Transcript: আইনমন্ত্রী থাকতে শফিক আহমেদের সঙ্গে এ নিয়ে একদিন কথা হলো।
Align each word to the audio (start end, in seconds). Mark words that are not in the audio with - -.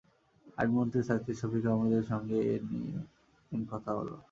আইনমন্ত্রী 0.57 1.01
থাকতে 1.09 1.31
শফিক 1.39 1.63
আহমেদের 1.67 2.03
সঙ্গে 2.11 2.37
এ 2.45 2.55
নিয়ে 2.69 2.93
একদিন 3.41 3.61
কথা 3.71 3.91
হলো। 3.97 4.15